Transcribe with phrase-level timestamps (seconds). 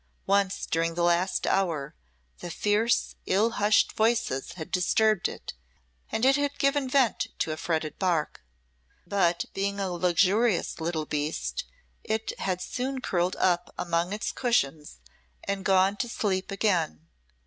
[0.25, 1.93] Once during the last hour
[2.39, 5.53] the fierce, ill hushed voices had disturbed it,
[6.11, 8.43] and it had given vent to a fretted bark,
[9.05, 11.65] but being a luxurious little beast,
[12.03, 14.99] it had soon curled up among its cushions
[15.43, 17.07] and gone to sleep again.